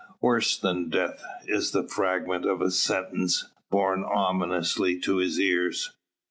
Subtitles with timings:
[0.19, 5.91] "Worse than death" is the fragment of a sentence borne ominously to his ears.